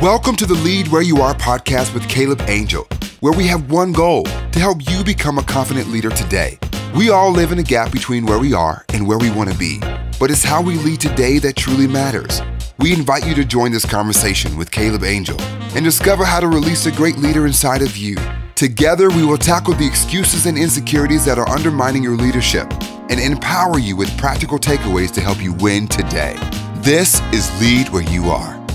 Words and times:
Welcome 0.00 0.36
to 0.36 0.46
the 0.46 0.54
Lead 0.62 0.88
Where 0.88 1.02
You 1.02 1.20
Are 1.20 1.34
podcast 1.34 1.92
with 1.92 2.08
Caleb 2.08 2.42
Angel, 2.48 2.86
where 3.20 3.32
we 3.32 3.46
have 3.48 3.70
one 3.70 3.92
goal 3.92 4.24
to 4.24 4.58
help 4.58 4.88
you 4.88 5.02
become 5.02 5.38
a 5.38 5.42
confident 5.42 5.88
leader 5.88 6.10
today. 6.10 6.58
We 6.94 7.10
all 7.10 7.30
live 7.30 7.52
in 7.52 7.58
a 7.58 7.62
gap 7.62 7.92
between 7.92 8.24
where 8.24 8.38
we 8.38 8.54
are 8.54 8.84
and 8.94 9.06
where 9.06 9.18
we 9.18 9.30
want 9.30 9.50
to 9.50 9.58
be, 9.58 9.80
but 10.20 10.30
it's 10.30 10.44
how 10.44 10.62
we 10.62 10.76
lead 10.76 11.00
today 11.00 11.38
that 11.40 11.56
truly 11.56 11.86
matters. 11.86 12.40
We 12.78 12.92
invite 12.92 13.26
you 13.26 13.34
to 13.34 13.44
join 13.44 13.72
this 13.72 13.84
conversation 13.84 14.56
with 14.56 14.70
Caleb 14.70 15.04
Angel 15.04 15.40
and 15.40 15.84
discover 15.84 16.24
how 16.24 16.40
to 16.40 16.48
release 16.48 16.86
a 16.86 16.92
great 16.92 17.16
leader 17.16 17.46
inside 17.46 17.82
of 17.82 17.96
you. 17.96 18.16
Together, 18.54 19.10
we 19.10 19.24
will 19.24 19.36
tackle 19.36 19.74
the 19.74 19.86
excuses 19.86 20.46
and 20.46 20.56
insecurities 20.56 21.24
that 21.26 21.38
are 21.38 21.48
undermining 21.48 22.02
your 22.02 22.16
leadership 22.16 22.70
and 23.08 23.20
empower 23.20 23.78
you 23.78 23.96
with 23.96 24.16
practical 24.18 24.58
takeaways 24.58 25.12
to 25.14 25.20
help 25.20 25.42
you 25.42 25.52
win 25.54 25.86
today. 25.86 26.36
This 26.76 27.20
is 27.32 27.60
Lead 27.60 27.88
Where 27.90 28.02
You 28.02 28.30
Are. 28.30 28.65